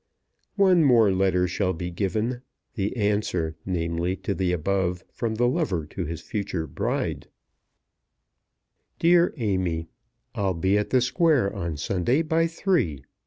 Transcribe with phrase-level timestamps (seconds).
[0.55, 2.41] One more letter shall be given;
[2.73, 7.27] the answer, namely, to the above from the lover to his future bride;
[8.97, 9.89] DEAR AMY,
[10.33, 13.03] I'll be at the Square on Sunday by three.